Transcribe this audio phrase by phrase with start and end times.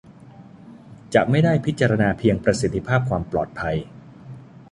[1.13, 3.75] จะไม่ได้พิจารณาเพียงประสิทธิภาพ ความปลอดภัย